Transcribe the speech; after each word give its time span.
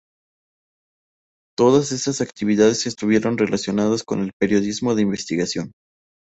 Todas 1.55 1.91
estas 1.91 2.21
actividades 2.21 2.87
estuvieron 2.87 3.37
relacionadas 3.37 4.03
con 4.03 4.21
el 4.21 4.31
periodismo 4.39 4.95
de 4.95 5.03
investigación. 5.03 5.73